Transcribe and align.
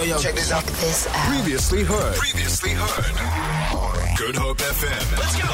yo, 0.00 0.16
yo. 0.16 0.18
Check 0.18 0.34
this 0.34 0.52
out. 0.52 0.64
This 0.64 1.06
out. 1.08 1.14
Previously 1.28 1.82
heard. 1.82 2.14
Previously 2.16 2.70
heard. 2.70 4.16
Good 4.18 4.36
Hope 4.36 4.58
FM. 4.58 5.18
Let's 5.18 5.36
go. 5.40 5.48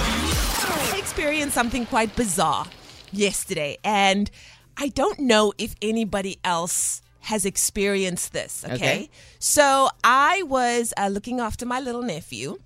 I 0.94 0.98
experienced 0.98 1.54
something 1.54 1.86
quite 1.86 2.14
bizarre 2.16 2.66
yesterday, 3.12 3.78
and 3.84 4.30
I 4.76 4.88
don't 4.88 5.18
know 5.20 5.52
if 5.58 5.74
anybody 5.82 6.38
else 6.44 7.02
has 7.20 7.44
experienced 7.44 8.32
this. 8.32 8.64
Okay, 8.64 8.74
Okay. 8.74 9.10
so 9.38 9.88
I 10.04 10.42
was 10.44 10.92
uh, 10.96 11.08
looking 11.08 11.40
after 11.40 11.66
my 11.66 11.80
little 11.80 12.02
nephew. 12.02 12.58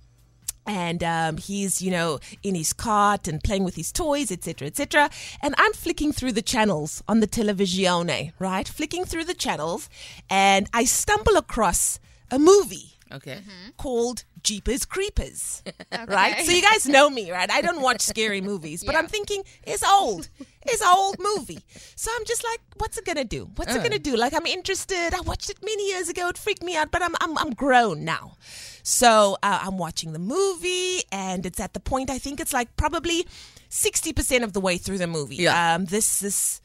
And 0.65 1.03
um, 1.03 1.37
he's, 1.37 1.81
you 1.81 1.91
know, 1.91 2.19
in 2.43 2.55
his 2.55 2.71
cart 2.71 3.27
and 3.27 3.43
playing 3.43 3.63
with 3.63 3.75
his 3.75 3.91
toys, 3.91 4.31
etc., 4.31 4.67
etc. 4.67 5.09
And 5.41 5.55
I'm 5.57 5.73
flicking 5.73 6.11
through 6.11 6.33
the 6.33 6.41
channels 6.41 7.03
on 7.07 7.19
the 7.19 7.27
televisione, 7.27 8.33
right? 8.39 8.67
Flicking 8.67 9.05
through 9.05 9.25
the 9.25 9.33
channels, 9.33 9.89
and 10.29 10.67
I 10.73 10.85
stumble 10.85 11.35
across 11.35 11.99
a 12.29 12.39
movie 12.39 12.99
Okay. 13.13 13.39
called 13.77 14.23
Jeepers 14.43 14.85
Creepers. 14.85 15.63
Right? 16.07 16.45
So 16.45 16.51
you 16.51 16.61
guys 16.61 16.87
know 16.87 17.09
me, 17.09 17.31
right? 17.31 17.49
I 17.51 17.61
don't 17.61 17.81
watch 17.81 18.01
scary 18.01 18.41
movies, 18.41 18.83
but 18.83 18.93
Yeah. 18.93 18.99
I'm 18.99 19.07
thinking 19.07 19.43
it's 19.67 19.83
old. 19.83 20.29
It's 20.63 20.81
an 20.81 20.87
old 20.93 21.17
movie. 21.19 21.59
So 21.95 22.11
I'm 22.15 22.25
just 22.25 22.43
like, 22.43 22.59
what's 22.77 22.97
it 22.97 23.05
gonna 23.05 23.23
do? 23.23 23.49
What's 23.55 23.75
it 23.75 23.83
gonna 23.83 23.99
do? 23.99 24.15
Like 24.15 24.33
I'm 24.33 24.45
interested. 24.45 25.13
I 25.13 25.21
watched 25.21 25.49
it 25.49 25.57
many 25.63 25.87
years 25.89 26.09
ago. 26.09 26.27
It 26.29 26.37
freaked 26.37 26.63
me 26.63 26.75
out, 26.75 26.91
but 26.91 27.01
I'm 27.03 27.15
I'm 27.21 27.37
I'm 27.37 27.51
grown 27.51 28.03
now. 28.05 28.35
So 28.83 29.37
uh, 29.43 29.59
I'm 29.63 29.77
watching 29.77 30.13
the 30.13 30.19
movie, 30.19 31.01
and 31.11 31.45
it's 31.45 31.59
at 31.59 31.73
the 31.73 31.79
point 31.79 32.09
I 32.09 32.17
think 32.17 32.39
it's 32.39 32.53
like 32.53 32.75
probably 32.77 33.27
sixty 33.69 34.11
percent 34.13 34.43
of 34.43 34.53
the 34.53 34.59
way 34.61 34.77
through 34.77 34.97
the 34.97 35.07
movie. 35.07 35.37
Yeah. 35.37 35.75
Um, 35.75 35.85
this 35.85 36.19
this 36.19 36.61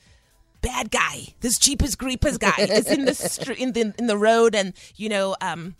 bad 0.63 0.91
guy, 0.91 1.35
this 1.41 1.59
Jeepers 1.59 1.95
Creepers 1.95 2.39
guy, 2.39 2.55
is 2.59 2.87
in 2.87 3.05
the 3.05 3.15
str- 3.33 3.53
in 3.53 3.73
the 3.73 3.93
in 3.99 4.07
the 4.07 4.17
road, 4.17 4.55
and 4.55 4.73
you 4.97 5.09
know, 5.09 5.37
um, 5.41 5.75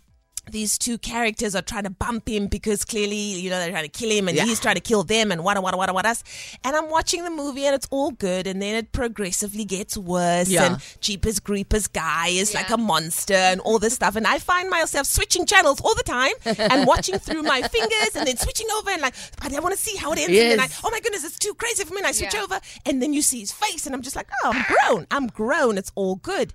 these 0.51 0.77
two 0.77 0.97
characters 0.97 1.55
are 1.55 1.61
trying 1.61 1.83
to 1.83 1.89
bump 1.89 2.27
him 2.27 2.47
because 2.47 2.85
clearly, 2.85 3.15
you 3.17 3.49
know, 3.49 3.59
they're 3.59 3.71
trying 3.71 3.83
to 3.83 3.89
kill 3.89 4.09
him, 4.11 4.27
and 4.27 4.37
Yeah. 4.37 4.45
he's 4.45 4.59
trying 4.59 4.75
to 4.75 4.81
kill 4.81 5.03
them, 5.03 5.31
and 5.31 5.43
what 5.43 5.61
what 5.61 5.77
what 5.77 5.93
what 5.93 6.05
us. 6.05 6.23
And 6.63 6.75
I'm 6.75 6.89
watching 6.89 7.23
the 7.23 7.29
movie, 7.29 7.65
and 7.65 7.75
it's 7.75 7.87
all 7.91 8.11
good, 8.11 8.47
and 8.47 8.61
then 8.61 8.75
it 8.75 8.91
progressively 8.91 9.65
gets 9.65 9.97
worse, 9.97 10.49
Yeah. 10.49 10.65
and 10.73 10.81
Jeepers 11.01 11.39
Creepers 11.39 11.87
guy 11.87 12.27
is 12.29 12.53
like 12.53 12.69
a 12.69 12.77
monster, 12.77 13.33
and 13.33 13.59
all 13.61 13.79
this 13.79 13.93
stuff, 13.93 14.15
and 14.15 14.25
I 14.27 14.39
find 14.39 14.69
myself 14.69 15.07
switching 15.07 15.45
channels 15.45 15.81
all 15.81 15.95
the 15.95 16.03
time 16.03 16.33
and 16.45 16.85
watching 16.87 17.19
through 17.19 17.43
my 17.43 17.61
fingers, 17.75 18.15
and 18.15 18.27
then 18.27 18.37
switching 18.37 18.67
over, 18.77 18.89
and 18.91 19.01
like, 19.01 19.15
I 19.41 19.59
want 19.59 19.75
to 19.75 19.81
see 19.81 19.95
how 19.97 20.11
it 20.13 20.19
ends, 20.19 20.37
and 20.37 20.51
then 20.51 20.59
I, 20.59 20.67
oh 20.83 20.89
my 20.91 20.99
goodness, 20.99 21.23
it's 21.23 21.39
too 21.39 21.53
crazy 21.55 21.83
for 21.83 21.93
me, 21.93 21.99
and 21.99 22.07
I 22.07 22.11
switch 22.11 22.33
Yeah. 22.33 22.43
over, 22.43 22.59
and 22.85 23.01
then 23.01 23.13
you 23.13 23.21
see 23.21 23.39
his 23.39 23.51
face, 23.51 23.85
and 23.85 23.95
I'm 23.95 24.01
just 24.01 24.15
like, 24.15 24.27
oh, 24.43 24.51
I'm 24.53 24.65
grown. 24.67 25.07
I'm 25.11 25.27
grown. 25.27 25.77
It's 25.77 25.91
all 25.95 26.15
good. 26.15 26.53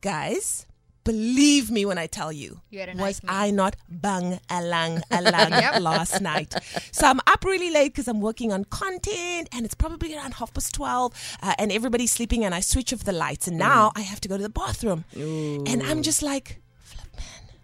Guys, 0.00 0.66
believe 1.04 1.70
me 1.70 1.84
when 1.86 1.98
I 1.98 2.06
tell 2.06 2.32
you, 2.32 2.60
You 2.70 2.80
had 2.80 2.88
a 2.90 2.92
was 2.92 3.22
nightmare. 3.22 3.36
I 3.36 3.50
not 3.50 3.76
bang 3.88 4.40
alang 4.48 5.02
alang 5.10 5.50
Yep. 5.60 5.80
last 5.80 6.20
night? 6.20 6.54
So 6.92 7.06
I'm 7.06 7.20
up 7.26 7.44
really 7.44 7.70
late 7.70 7.92
because 7.92 8.08
I'm 8.08 8.20
working 8.20 8.52
on 8.52 8.64
content, 8.66 9.48
and 9.52 9.64
it's 9.64 9.74
probably 9.74 10.14
around 10.14 10.34
half 10.34 10.52
past 10.52 10.74
12, 10.74 11.12
uh, 11.42 11.54
and 11.58 11.72
everybody's 11.72 12.12
sleeping, 12.12 12.44
and 12.44 12.54
I 12.54 12.60
switch 12.60 12.92
off 12.92 13.04
the 13.04 13.12
lights, 13.12 13.48
and 13.48 13.56
now 13.58 13.92
I 13.96 14.00
have 14.02 14.20
to 14.22 14.28
go 14.28 14.36
to 14.36 14.42
the 14.42 14.48
bathroom. 14.48 15.04
And 15.14 15.82
I'm 15.82 16.02
just 16.02 16.22
like, 16.22 16.60
flip, 16.82 17.08
man. 17.16 17.54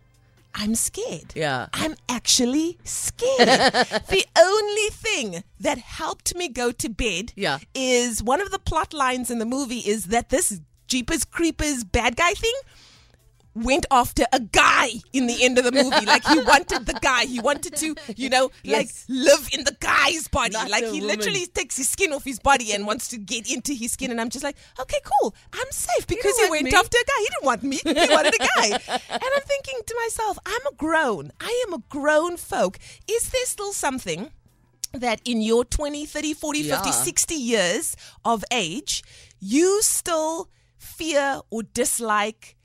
I'm 0.54 0.74
scared. 0.74 1.32
Yeah. 1.34 1.66
I'm 1.74 1.94
actually 2.08 2.78
scared. 2.84 3.48
the 4.08 4.24
only 4.38 4.88
thing 4.90 5.44
that 5.60 5.78
helped 5.78 6.34
me 6.34 6.48
go 6.48 6.72
to 6.72 6.88
bed 6.88 7.32
Yeah. 7.36 7.58
is 7.74 8.22
one 8.22 8.40
of 8.40 8.50
the 8.50 8.58
plot 8.58 8.94
lines 8.94 9.30
in 9.30 9.38
the 9.38 9.44
movie 9.46 9.80
is 9.80 10.04
that 10.06 10.30
this 10.30 10.60
Jeepers 10.88 11.24
Creepers 11.24 11.82
bad 11.84 12.16
guy 12.16 12.32
thing 12.32 12.54
went 13.56 13.86
after 13.90 14.24
a 14.32 14.40
guy 14.40 14.88
in 15.12 15.26
the 15.26 15.42
end 15.42 15.58
of 15.58 15.64
the 15.64 15.72
movie. 15.72 16.06
Like 16.06 16.24
he 16.26 16.40
wanted 16.40 16.86
the 16.86 16.98
guy. 17.00 17.24
He 17.24 17.40
wanted 17.40 17.74
to, 17.76 17.94
you 18.16 18.28
know, 18.28 18.50
like 18.64 18.90
live 19.08 19.48
in 19.52 19.64
the 19.64 19.76
guy's 19.80 20.28
body. 20.28 20.52
Not 20.52 20.70
like 20.70 20.84
he 20.84 21.00
woman. 21.00 21.06
literally 21.06 21.46
takes 21.46 21.76
his 21.76 21.88
skin 21.88 22.12
off 22.12 22.24
his 22.24 22.38
body 22.38 22.72
and 22.72 22.86
wants 22.86 23.08
to 23.08 23.18
get 23.18 23.50
into 23.50 23.72
his 23.72 23.92
skin. 23.92 24.10
And 24.10 24.20
I'm 24.20 24.28
just 24.28 24.44
like, 24.44 24.56
okay, 24.78 24.98
cool. 25.20 25.34
I'm 25.52 25.70
safe 25.70 26.06
because 26.06 26.38
he, 26.38 26.50
went 26.50 26.64
me. 26.64 26.72
after 26.72 26.98
a 26.98 27.04
guy. 27.04 27.18
He 27.18 27.28
didn't 27.28 27.44
want 27.44 27.62
me. 27.62 27.76
He 27.76 28.14
wanted 28.14 28.34
a 28.34 28.38
guy. 28.38 28.66
and 29.10 29.22
I'm 29.34 29.42
thinking 29.42 29.80
to 29.86 29.96
myself, 30.04 30.38
I'm 30.44 30.66
a 30.66 30.74
grown. 30.74 31.32
I 31.40 31.64
am 31.66 31.74
a 31.74 31.82
grown 31.88 32.36
folk. 32.36 32.78
Is 33.08 33.30
there 33.30 33.46
still 33.46 33.72
something 33.72 34.30
that 34.92 35.20
in 35.24 35.40
your 35.40 35.64
20, 35.64 36.06
30, 36.06 36.34
40, 36.34 36.62
50, 36.62 36.92
60 36.92 37.34
years 37.34 37.96
of 38.24 38.44
age, 38.50 39.02
you 39.40 39.82
still 39.82 40.48
fear 40.78 41.40
or 41.50 41.62
dislike 41.62 42.55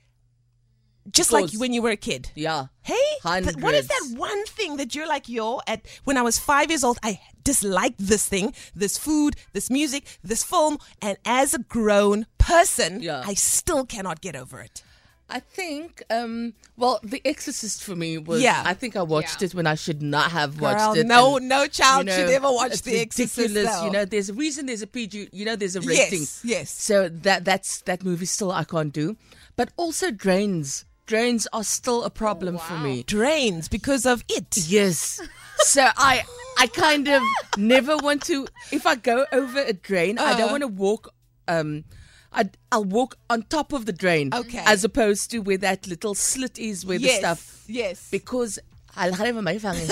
just 1.10 1.32
like 1.32 1.50
when 1.54 1.72
you 1.72 1.82
were 1.82 1.90
a 1.90 1.96
kid? 1.96 2.30
Yeah. 2.34 2.66
Hey, 2.82 2.94
th- 3.42 3.56
what 3.56 3.74
is 3.74 3.86
that 3.88 4.14
one 4.16 4.44
thing 4.46 4.76
that 4.76 4.94
you're 4.94 5.06
like, 5.08 5.28
yo, 5.28 5.60
at 5.66 5.82
when 6.04 6.16
I 6.16 6.22
was 6.22 6.38
five 6.38 6.70
years 6.70 6.84
old, 6.84 6.98
I 7.02 7.20
disliked 7.44 7.98
this 7.98 8.26
thing, 8.26 8.54
this 8.74 8.96
food, 8.98 9.36
this 9.52 9.70
music, 9.70 10.06
this 10.22 10.42
film, 10.44 10.78
and 11.00 11.16
as 11.24 11.54
a 11.54 11.58
grown 11.58 12.26
person, 12.38 13.00
Yeah. 13.02 13.22
I 13.26 13.34
still 13.34 13.84
cannot 13.86 14.20
get 14.20 14.36
over 14.36 14.60
it. 14.60 14.82
I 15.30 15.40
think, 15.40 16.02
um, 16.10 16.52
well, 16.76 17.00
The 17.02 17.22
Exorcist 17.24 17.82
for 17.82 17.96
me 17.96 18.18
was. 18.18 18.42
Yeah. 18.42 18.62
I 18.66 18.74
think 18.74 18.96
I 18.96 19.02
watched 19.02 19.40
Yeah. 19.40 19.46
it 19.46 19.54
when 19.54 19.66
I 19.66 19.76
should 19.76 20.02
not 20.02 20.30
have 20.32 20.60
watched 20.60 20.78
Girl, 20.80 20.92
it. 20.94 21.06
no, 21.06 21.36
and, 21.38 21.48
no 21.48 21.66
child 21.66 22.06
you 22.06 22.12
should 22.12 22.28
ever 22.28 22.52
watch 22.52 22.72
it's 22.72 22.80
The 22.82 22.98
Exorcist. 23.00 23.38
ridiculous. 23.38 23.74
though. 23.76 23.84
You 23.86 23.90
know, 23.92 24.04
there's 24.04 24.28
a 24.28 24.34
reason. 24.34 24.66
There's 24.66 24.82
a 24.82 24.86
PG. 24.86 25.30
You 25.32 25.46
know, 25.46 25.56
there's 25.56 25.74
a 25.74 25.80
rating. 25.80 26.20
yes, 26.20 26.40
yes. 26.44 26.70
So 26.70 27.08
that 27.08 27.44
that's 27.46 27.80
that 27.82 28.04
movie 28.04 28.26
still 28.26 28.52
I 28.52 28.64
can't 28.64 28.92
do, 28.92 29.16
but 29.56 29.70
also 29.78 30.10
drains. 30.10 30.84
Drains 31.12 31.46
are 31.52 31.62
still 31.62 32.04
a 32.04 32.10
problem 32.10 32.56
for 32.56 32.78
me. 32.78 33.02
Drains 33.02 33.68
because 33.68 34.06
of 34.06 34.24
it. 34.30 34.56
Yes. 34.56 35.20
So 35.58 35.86
I 35.94 36.22
I 36.58 36.66
kind 36.68 37.06
of 37.06 37.22
never 37.58 37.98
want 37.98 38.22
to 38.30 38.46
if 38.70 38.86
I 38.86 38.94
go 38.94 39.26
over 39.30 39.60
a 39.60 39.74
drain, 39.74 40.18
I 40.18 40.22
Uh-huh. 40.22 40.38
don't 40.38 40.50
want 40.52 40.62
to 40.62 40.68
walk 40.68 41.12
um 41.48 41.84
I 42.32 42.48
I'll 42.72 42.84
walk 42.98 43.18
on 43.28 43.42
top 43.42 43.74
of 43.74 43.84
the 43.84 43.92
drain 43.92 44.30
Okay. 44.32 44.62
as 44.64 44.84
opposed 44.84 45.30
to 45.32 45.40
where 45.40 45.58
that 45.58 45.86
little 45.86 46.14
slit 46.14 46.58
is 46.58 46.86
where 46.86 46.98
yes, 46.98 47.12
the 47.12 47.18
stuff 47.18 47.64
yes. 47.68 48.08
because 48.10 48.58
I'll 48.96 49.12
have 49.12 49.36
my 49.44 49.58
family. 49.58 49.84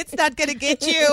it's 0.00 0.14
not 0.22 0.36
gonna 0.36 0.54
get 0.54 0.86
you. 0.86 1.06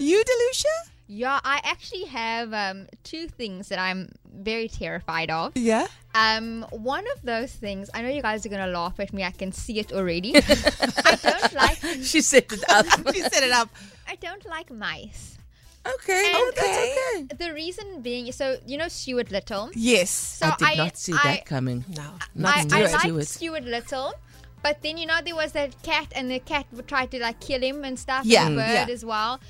You, 0.00 0.18
Delucia? 0.30 0.76
Yeah, 1.08 1.38
I 1.44 1.60
actually 1.62 2.06
have 2.06 2.52
um, 2.52 2.88
two 3.04 3.28
things 3.28 3.68
that 3.68 3.78
I'm 3.78 4.10
very 4.36 4.68
terrified 4.68 5.30
of. 5.30 5.52
Yeah. 5.56 5.86
Um, 6.14 6.64
one 6.70 7.04
of 7.14 7.22
those 7.22 7.52
things, 7.52 7.90
I 7.92 8.02
know 8.02 8.08
you 8.08 8.22
guys 8.22 8.46
are 8.46 8.48
gonna 8.48 8.66
laugh 8.66 8.98
at 9.00 9.12
me. 9.12 9.24
I 9.24 9.30
can 9.30 9.52
see 9.52 9.78
it 9.78 9.92
already. 9.92 10.36
I 10.36 11.18
don't 11.22 11.52
like. 11.52 11.78
she 12.02 12.20
set 12.20 12.52
it 12.52 12.64
up. 12.70 12.86
She 13.14 13.20
set 13.20 13.42
it 13.42 13.52
up. 13.52 13.68
I 14.08 14.16
don't 14.16 14.44
like 14.46 14.70
mice. 14.70 15.38
Okay. 15.86 16.32
And 16.34 16.36
oh, 16.36 16.52
that's 16.56 17.36
okay. 17.38 17.46
The 17.46 17.52
reason 17.52 18.02
being, 18.02 18.32
so 18.32 18.56
you 18.66 18.78
know 18.78 18.88
Stuart 18.88 19.30
Little. 19.30 19.70
Yes. 19.74 20.10
So 20.10 20.46
I 20.46 20.74
did 20.74 20.78
not 20.78 20.96
see 20.96 21.12
I, 21.12 21.36
that 21.36 21.46
coming. 21.46 21.84
No. 21.88 22.10
Not 22.34 22.56
I, 22.56 22.60
Stuart 22.62 22.94
I 22.94 23.08
to 23.08 23.12
liked. 23.12 23.28
Stuart 23.28 23.64
Little, 23.64 24.14
but 24.62 24.82
then 24.82 24.98
you 24.98 25.06
know 25.06 25.20
there 25.24 25.36
was 25.36 25.52
that 25.52 25.80
cat, 25.82 26.12
and 26.14 26.30
the 26.30 26.40
cat 26.40 26.66
would 26.72 26.88
try 26.88 27.06
to 27.06 27.20
like 27.20 27.40
kill 27.40 27.62
him 27.62 27.84
and 27.84 27.98
stuff. 27.98 28.24
Yeah, 28.24 28.46
and 28.46 28.56
the 28.56 28.62
bird 28.62 28.88
yeah. 28.88 28.94
as 28.94 29.04
well. 29.04 29.40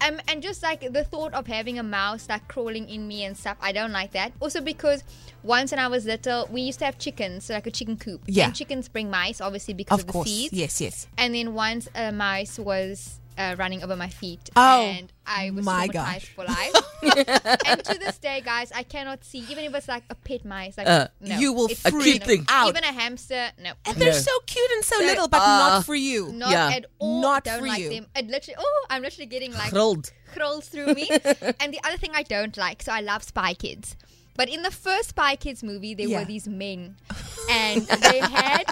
Um, 0.00 0.20
and 0.28 0.42
just 0.42 0.62
like 0.62 0.92
the 0.92 1.04
thought 1.04 1.32
of 1.32 1.46
having 1.46 1.78
a 1.78 1.82
mouse 1.82 2.28
like 2.28 2.46
crawling 2.48 2.88
in 2.88 3.08
me 3.08 3.24
and 3.24 3.36
stuff, 3.36 3.56
I 3.60 3.72
don't 3.72 3.92
like 3.92 4.12
that. 4.12 4.32
Also 4.40 4.60
because 4.60 5.02
once 5.42 5.70
when 5.70 5.78
I 5.78 5.88
was 5.88 6.04
little, 6.04 6.46
we 6.50 6.60
used 6.60 6.78
to 6.80 6.84
have 6.84 6.98
chickens, 6.98 7.44
so 7.44 7.54
like 7.54 7.66
a 7.66 7.70
chicken 7.70 7.96
coop. 7.96 8.22
Yeah. 8.26 8.46
And 8.46 8.54
chickens 8.54 8.88
bring 8.88 9.10
mice, 9.10 9.40
obviously 9.40 9.74
because 9.74 10.00
of, 10.00 10.06
Of 10.06 10.12
course. 10.12 10.28
the 10.28 10.34
seeds. 10.34 10.52
Yes, 10.52 10.80
yes. 10.80 11.06
And 11.16 11.34
then 11.34 11.54
once 11.54 11.88
a 11.94 12.12
mouse 12.12 12.58
was 12.58 13.20
uh, 13.38 13.54
running 13.58 13.82
over 13.82 13.96
my 13.96 14.08
feet, 14.08 14.50
Oh, 14.56 14.82
and 14.82 15.12
I 15.26 15.50
was 15.50 15.64
my 15.64 15.88
traumatized 15.88 15.92
gosh. 15.92 16.24
for 16.34 16.44
life. 16.44 16.72
and 17.66 17.84
to 17.84 17.98
this 17.98 18.18
day, 18.18 18.40
guys, 18.44 18.72
I 18.74 18.82
cannot 18.82 19.24
see 19.24 19.40
even 19.50 19.64
if 19.64 19.74
it's 19.74 19.88
like 19.88 20.04
a 20.10 20.14
pet 20.14 20.44
mice. 20.44 20.78
Like 20.78 20.86
Uh, 20.88 21.08
no, 21.20 21.38
you 21.38 21.52
will 21.52 21.66
it's 21.66 21.84
A 21.84 21.90
freak 21.90 22.04
cute 22.04 22.24
thing. 22.24 22.44
out. 22.48 22.68
Even 22.68 22.84
a 22.84 22.92
hamster, 22.92 23.50
no. 23.62 23.72
And 23.84 23.96
they're 23.96 24.12
No. 24.12 24.18
so 24.18 24.32
cute 24.46 24.70
and 24.72 24.84
so 24.84 24.96
So- 24.98 25.04
little, 25.04 25.28
but 25.28 25.42
Uh, 25.42 25.46
not 25.46 25.84
for 25.86 25.94
you. 25.94 26.32
Not 26.32 26.50
Yeah. 26.50 26.70
at 26.76 26.86
all. 26.98 27.20
Not 27.20 27.44
don't 27.44 27.60
for 27.60 27.66
like 27.68 27.80
you. 27.82 27.90
them. 27.90 28.06
It 28.16 28.26
literally. 28.28 28.56
Oh, 28.58 28.86
I'm 28.90 29.02
literally 29.02 29.26
getting 29.26 29.52
like 29.52 29.70
Grilled. 29.70 30.12
crawls 30.32 30.68
through 30.68 30.94
me. 30.94 31.08
and 31.60 31.72
the 31.74 31.80
other 31.84 31.96
thing 31.98 32.12
I 32.14 32.22
don't 32.22 32.56
like, 32.56 32.82
so 32.82 32.92
I 32.92 33.00
love 33.00 33.22
Spy 33.22 33.54
Kids, 33.54 33.96
but 34.34 34.48
in 34.48 34.62
the 34.62 34.70
first 34.70 35.10
Spy 35.10 35.36
Kids 35.36 35.62
movie, 35.62 35.94
there 35.94 36.08
Yeah. 36.08 36.20
were 36.20 36.24
these 36.24 36.46
men, 36.48 36.96
and 37.50 37.82
they 37.86 38.20
had 38.20 38.64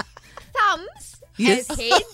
thumbs 0.56 1.16
Yes. 1.36 1.68
as 1.70 1.78
heads. 1.78 2.04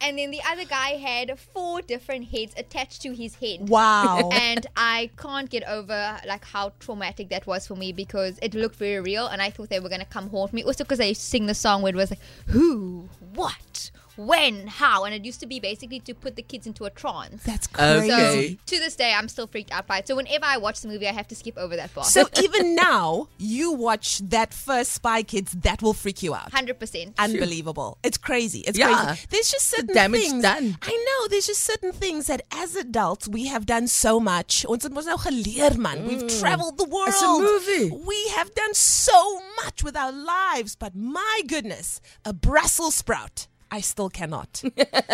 And 0.00 0.18
then 0.18 0.30
the 0.30 0.40
other 0.48 0.64
guy 0.64 0.90
had 0.90 1.38
four 1.38 1.80
different 1.82 2.26
heads 2.28 2.52
attached 2.56 3.02
to 3.02 3.12
his 3.14 3.36
head. 3.36 3.68
Wow. 3.68 4.30
And 4.32 4.66
I 4.76 5.10
can't 5.16 5.48
get 5.48 5.64
over 5.68 6.18
like 6.26 6.44
how 6.44 6.72
traumatic 6.80 7.30
that 7.30 7.46
was 7.46 7.66
for 7.66 7.76
me 7.76 7.92
because 7.92 8.38
it 8.42 8.54
looked 8.54 8.76
very 8.76 9.00
real, 9.00 9.26
and 9.26 9.40
I 9.40 9.50
thought 9.50 9.68
they 9.70 9.80
were 9.80 9.88
gonna 9.88 10.04
come 10.04 10.28
haunt 10.30 10.52
me. 10.52 10.62
Also, 10.62 10.84
because 10.84 10.98
they 10.98 11.14
sing 11.14 11.46
the 11.46 11.54
song 11.54 11.82
where 11.82 11.90
it 11.90 11.96
was 11.96 12.10
like, 12.10 12.20
"Who, 12.48 13.08
what, 13.34 13.90
when, 14.16 14.66
how, 14.66 15.04
and 15.04 15.14
it 15.14 15.24
used 15.24 15.40
to 15.40 15.46
be 15.46 15.60
basically 15.60 16.00
to 16.00 16.14
put 16.14 16.36
the 16.36 16.42
kids 16.42 16.66
into 16.66 16.84
a 16.84 16.90
trance. 16.90 17.42
That's 17.44 17.68
Okay. 17.68 18.08
crazy. 18.08 18.58
So 18.66 18.76
to 18.76 18.82
this 18.82 18.96
day, 18.96 19.12
I'm 19.12 19.28
still 19.28 19.46
freaked 19.46 19.72
out 19.72 19.86
by 19.86 19.98
it. 19.98 20.08
So 20.08 20.16
whenever 20.16 20.44
I 20.44 20.56
watch 20.56 20.80
the 20.80 20.88
movie, 20.88 21.08
I 21.08 21.12
have 21.12 21.28
to 21.28 21.34
skip 21.34 21.56
over 21.58 21.76
that 21.76 21.94
part. 21.94 22.06
So 22.06 22.28
even 22.42 22.74
now, 22.74 23.28
you 23.38 23.72
watch 23.72 24.18
that 24.18 24.54
first 24.54 24.92
Spy 24.92 25.22
Kids, 25.22 25.52
that 25.52 25.82
will 25.82 25.92
freak 25.94 26.22
you 26.22 26.34
out. 26.34 26.52
hundred 26.52 26.78
percent. 26.78 27.14
Unbelievable. 27.18 27.98
It's 28.02 28.18
crazy. 28.18 28.60
It's 28.60 28.78
Yeah. 28.78 29.04
crazy. 29.04 29.26
There's 29.30 29.50
just 29.50 29.68
certain 29.68 29.94
damage 29.94 30.22
things. 30.22 30.42
done. 30.42 30.78
I 30.82 30.92
know. 31.06 31.28
There's 31.28 31.46
just 31.46 31.62
certain 31.64 31.92
things 31.92 32.26
that 32.26 32.42
as 32.52 32.74
adults 32.76 33.28
we 33.28 33.46
have 33.46 33.66
done 33.66 33.86
so 33.88 34.18
much. 34.20 34.64
Ons 34.66 34.82
het 34.84 34.92
nou 34.92 35.18
geleer 35.18 35.76
man. 35.78 36.06
We've 36.06 36.22
mm. 36.22 36.40
traveled 36.40 36.78
the 36.78 36.84
world. 36.84 37.08
It's 37.08 37.22
a 37.22 37.38
movie. 37.38 37.90
We 38.06 38.28
have 38.36 38.54
done 38.54 38.74
so 38.74 39.40
much 39.64 39.82
with 39.84 39.96
our 39.96 40.12
lives, 40.12 40.76
but 40.76 40.94
my 40.94 41.42
goodness, 41.46 42.00
a 42.24 42.32
Brussels 42.32 42.94
sprout. 42.94 43.46
I 43.70 43.80
still 43.80 44.10
cannot. 44.10 44.62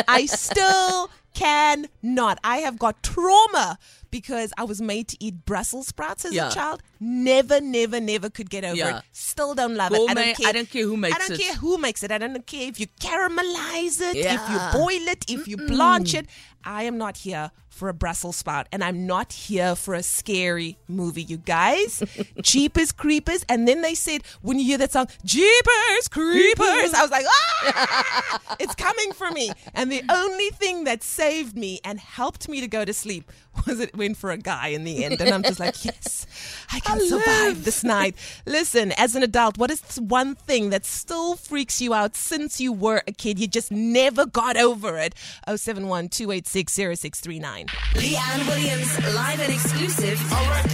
I 0.08 0.26
still 0.26 1.10
cannot. 1.34 2.38
I 2.44 2.58
have 2.58 2.78
got 2.78 3.02
trauma 3.02 3.78
because 4.12 4.52
I 4.56 4.62
was 4.62 4.80
made 4.80 5.08
to 5.08 5.16
eat 5.18 5.44
Brussels 5.44 5.88
sprouts 5.88 6.24
as 6.24 6.32
Yeah. 6.32 6.48
a 6.50 6.52
child. 6.52 6.80
Never, 7.00 7.60
never, 7.60 7.98
never 8.00 8.30
could 8.30 8.48
get 8.48 8.64
over 8.64 8.76
Yeah. 8.76 8.98
it. 8.98 9.04
Still 9.10 9.54
don't 9.56 9.74
love 9.74 9.92
it. 9.92 10.00
I 10.08 10.14
don't 10.14 10.36
care. 10.36 10.48
I 10.48 10.52
don't 10.52 10.70
care 10.70 10.84
who 10.84 10.96
makes 10.96 11.16
it. 11.16 11.20
I 11.22 11.26
don't 11.26 11.40
it. 11.40 11.42
care 11.42 11.54
who 11.56 11.78
makes 11.78 12.02
it. 12.04 12.12
I 12.12 12.18
don't 12.18 12.46
care 12.46 12.68
if 12.68 12.78
you 12.78 12.86
caramelize 13.00 14.00
it, 14.00 14.16
if 14.16 14.40
you 14.50 14.58
boil 14.72 15.08
it, 15.08 15.24
if 15.28 15.48
you 15.48 15.56
blanch 15.56 16.14
it. 16.14 16.26
I 16.64 16.84
am 16.84 16.96
not 16.96 17.16
here 17.16 17.50
for 17.68 17.88
a 17.88 17.94
Brussels 17.94 18.36
sprout, 18.36 18.68
and 18.70 18.84
I'm 18.84 19.06
not 19.06 19.32
here 19.32 19.74
for 19.74 19.94
a 19.94 20.02
scary 20.02 20.76
movie, 20.86 21.22
you 21.22 21.38
guys. 21.38 22.02
Jeepers 22.42 22.92
Creepers. 22.92 23.44
And 23.48 23.66
then 23.66 23.80
they 23.82 23.94
said, 23.96 24.22
when 24.42 24.58
you 24.58 24.64
hear 24.66 24.78
that 24.78 24.92
song, 24.92 25.08
Jeepers 25.24 26.06
Creepers, 26.08 26.92
I 26.94 27.00
was 27.02 27.10
like, 27.10 27.24
ah, 27.26 28.56
it's 28.60 28.74
coming 28.74 29.12
for 29.12 29.30
me. 29.30 29.50
And 29.74 29.90
the 29.90 30.02
only 30.08 30.50
thing 30.50 30.84
that 30.84 31.02
saved 31.02 31.56
me 31.56 31.80
and 31.82 31.98
helped 31.98 32.48
me 32.48 32.60
to 32.60 32.68
go 32.68 32.84
to 32.84 32.92
sleep 32.92 33.32
was 33.66 33.80
it 33.80 33.96
went 34.02 34.16
for 34.16 34.30
a 34.30 34.36
guy 34.36 34.68
in 34.68 34.84
the 34.84 35.04
end. 35.04 35.20
And 35.20 35.30
I'm 35.30 35.42
just 35.42 35.60
like, 35.60 35.84
yes, 35.90 36.26
I 36.72 36.80
can 36.80 37.00
survive 37.08 37.64
this 37.64 37.84
night. 37.84 38.16
Listen, 38.46 38.92
as 38.92 39.14
an 39.14 39.22
adult, 39.22 39.58
what 39.58 39.70
is 39.70 39.82
one 40.00 40.34
thing 40.34 40.70
that 40.70 40.84
still 40.84 41.36
freaks 41.36 41.80
you 41.80 41.94
out 41.94 42.16
since 42.16 42.60
you 42.60 42.72
were 42.72 43.02
a 43.06 43.12
kid? 43.12 43.38
You 43.38 43.46
just 43.46 43.70
never 43.70 44.26
got 44.26 44.56
over 44.56 44.98
it. 44.98 45.14
071 45.46 46.08
286 46.08 46.72
0639. 46.72 47.66
Leigh-Anne 47.96 48.46
Williams, 48.46 49.14
live 49.14 49.40
and 49.40 49.52
exclusive 49.52 50.18